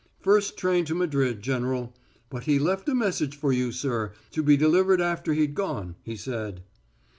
"First 0.19 0.57
train 0.57 0.83
to 0.85 0.95
Madrid, 0.95 1.43
General; 1.43 1.93
but 2.31 2.45
he 2.45 2.57
left 2.57 2.89
a 2.89 2.95
message 2.95 3.35
for 3.37 3.53
you, 3.53 3.71
sir, 3.71 4.13
to 4.31 4.41
be 4.41 4.57
delivered 4.57 4.99
after 4.99 5.35
he'd 5.35 5.53
gone, 5.53 5.95
he 6.01 6.15
said." 6.15 6.63